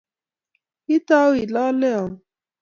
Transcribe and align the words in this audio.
Kitau 0.85 1.31
ilale 1.41 1.89
au? 1.99 2.07